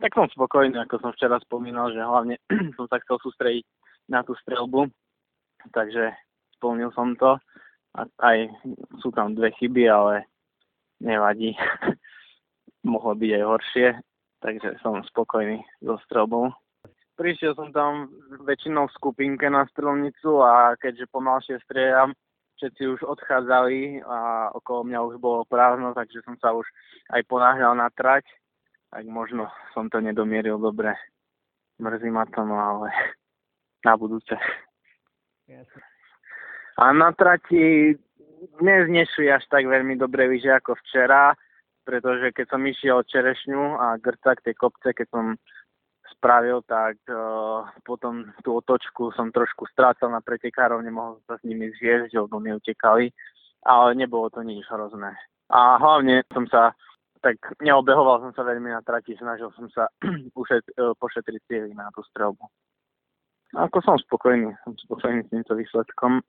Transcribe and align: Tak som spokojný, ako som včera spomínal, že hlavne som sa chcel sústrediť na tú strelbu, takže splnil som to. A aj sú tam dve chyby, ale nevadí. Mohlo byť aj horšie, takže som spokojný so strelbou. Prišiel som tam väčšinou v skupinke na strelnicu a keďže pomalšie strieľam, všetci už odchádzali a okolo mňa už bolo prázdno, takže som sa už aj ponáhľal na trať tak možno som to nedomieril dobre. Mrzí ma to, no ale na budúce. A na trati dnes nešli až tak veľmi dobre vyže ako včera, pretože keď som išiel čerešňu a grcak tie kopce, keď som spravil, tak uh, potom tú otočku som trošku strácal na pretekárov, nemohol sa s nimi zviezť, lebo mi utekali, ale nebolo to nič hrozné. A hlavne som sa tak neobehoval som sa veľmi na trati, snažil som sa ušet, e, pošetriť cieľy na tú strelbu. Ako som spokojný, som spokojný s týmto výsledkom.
Tak 0.00 0.16
som 0.16 0.24
spokojný, 0.32 0.80
ako 0.80 0.96
som 0.96 1.12
včera 1.12 1.36
spomínal, 1.44 1.92
že 1.92 2.00
hlavne 2.00 2.40
som 2.76 2.88
sa 2.88 2.96
chcel 3.04 3.20
sústrediť 3.20 3.64
na 4.08 4.24
tú 4.24 4.32
strelbu, 4.40 4.88
takže 5.76 6.16
splnil 6.56 6.88
som 6.96 7.12
to. 7.20 7.36
A 7.92 8.08
aj 8.24 8.48
sú 9.04 9.12
tam 9.12 9.36
dve 9.36 9.52
chyby, 9.60 9.84
ale 9.92 10.24
nevadí. 11.04 11.52
Mohlo 12.90 13.12
byť 13.12 13.30
aj 13.36 13.44
horšie, 13.44 13.88
takže 14.40 14.80
som 14.80 15.04
spokojný 15.04 15.60
so 15.84 16.00
strelbou. 16.08 16.48
Prišiel 17.20 17.52
som 17.52 17.68
tam 17.68 18.08
väčšinou 18.48 18.88
v 18.88 18.96
skupinke 18.96 19.44
na 19.52 19.68
strelnicu 19.68 20.40
a 20.40 20.72
keďže 20.80 21.12
pomalšie 21.12 21.60
strieľam, 21.68 22.16
všetci 22.56 22.82
už 22.96 23.00
odchádzali 23.04 24.00
a 24.00 24.48
okolo 24.56 24.88
mňa 24.88 24.98
už 25.12 25.14
bolo 25.20 25.44
prázdno, 25.44 25.92
takže 25.92 26.24
som 26.24 26.40
sa 26.40 26.56
už 26.56 26.64
aj 27.12 27.20
ponáhľal 27.28 27.76
na 27.76 27.92
trať 27.92 28.24
tak 28.90 29.06
možno 29.06 29.46
som 29.72 29.86
to 29.86 30.02
nedomieril 30.02 30.58
dobre. 30.58 30.98
Mrzí 31.78 32.10
ma 32.10 32.26
to, 32.26 32.42
no 32.44 32.58
ale 32.58 32.90
na 33.86 33.94
budúce. 33.96 34.34
A 36.78 36.92
na 36.92 37.10
trati 37.12 37.94
dnes 38.60 38.88
nešli 38.88 39.30
až 39.30 39.44
tak 39.50 39.66
veľmi 39.66 39.98
dobre 39.98 40.28
vyže 40.30 40.54
ako 40.54 40.78
včera, 40.84 41.34
pretože 41.84 42.32
keď 42.32 42.46
som 42.50 42.62
išiel 42.62 43.02
čerešňu 43.04 43.76
a 43.76 43.86
grcak 43.98 44.40
tie 44.40 44.54
kopce, 44.54 44.94
keď 44.94 45.06
som 45.10 45.26
spravil, 46.14 46.60
tak 46.68 47.00
uh, 47.08 47.64
potom 47.84 48.28
tú 48.44 48.60
otočku 48.60 49.12
som 49.16 49.32
trošku 49.32 49.66
strácal 49.72 50.12
na 50.12 50.20
pretekárov, 50.20 50.84
nemohol 50.84 51.20
sa 51.24 51.40
s 51.40 51.42
nimi 51.48 51.72
zviezť, 51.80 52.12
lebo 52.16 52.36
mi 52.36 52.52
utekali, 52.52 53.08
ale 53.64 53.88
nebolo 53.96 54.28
to 54.28 54.44
nič 54.44 54.64
hrozné. 54.68 55.16
A 55.50 55.80
hlavne 55.80 56.22
som 56.30 56.44
sa 56.46 56.76
tak 57.20 57.36
neobehoval 57.60 58.24
som 58.24 58.32
sa 58.32 58.42
veľmi 58.44 58.72
na 58.72 58.80
trati, 58.80 59.16
snažil 59.16 59.52
som 59.52 59.68
sa 59.72 59.88
ušet, 60.40 60.64
e, 60.76 60.92
pošetriť 60.96 61.40
cieľy 61.48 61.72
na 61.76 61.92
tú 61.92 62.00
strelbu. 62.08 62.44
Ako 63.50 63.82
som 63.82 63.98
spokojný, 63.98 64.54
som 64.62 64.78
spokojný 64.78 65.26
s 65.26 65.30
týmto 65.32 65.58
výsledkom. 65.58 66.22